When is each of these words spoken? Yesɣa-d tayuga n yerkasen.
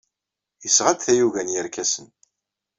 Yesɣa-d 0.63 0.99
tayuga 0.99 1.41
n 1.43 1.51
yerkasen. 1.53 2.07